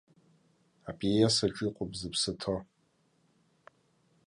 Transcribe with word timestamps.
Апиесаҿ 0.89 1.57
иҟоуп 1.67 1.91
зыԥсы 1.99 2.31
ҭоу. 2.39 2.59